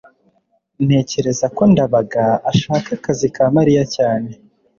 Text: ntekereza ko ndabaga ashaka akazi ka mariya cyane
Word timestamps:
ntekereza 0.85 1.45
ko 1.57 1.61
ndabaga 1.71 2.25
ashaka 2.51 2.87
akazi 2.97 3.27
ka 3.35 3.43
mariya 3.55 3.83
cyane 3.95 4.29